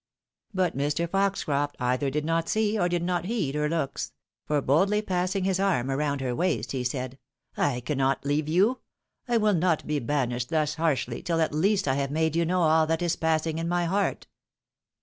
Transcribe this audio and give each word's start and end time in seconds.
But 0.51 0.75
Mr. 0.75 1.07
Foxcroft 1.07 1.75
either 1.79 2.09
did 2.09 2.25
not 2.25 2.49
see, 2.49 2.75
or 2.75 2.89
did 2.89 3.03
not 3.03 3.25
heed 3.25 3.53
her 3.53 3.69
looks; 3.69 4.13
for 4.47 4.59
boldly 4.59 4.99
passing 5.03 5.43
his 5.43 5.59
arm 5.59 5.91
around 5.91 6.21
her 6.21 6.33
waist, 6.35 6.71
he 6.71 6.83
said," 6.83 7.19
I 7.55 7.81
cannot 7.81 8.25
leave 8.25 8.49
you! 8.49 8.79
I 9.27 9.37
wiU 9.37 9.55
not 9.55 9.85
be 9.85 9.99
banished 9.99 10.49
thus 10.49 10.73
harshly 10.73 11.21
tUi 11.21 11.39
at 11.39 11.53
least 11.53 11.87
I 11.87 11.93
have 11.97 12.09
made 12.09 12.35
you 12.35 12.45
know 12.45 12.63
all 12.63 12.87
that 12.87 13.03
is 13.03 13.15
passmg 13.15 13.59
in 13.59 13.69
my 13.69 13.85
heart. 13.85 14.25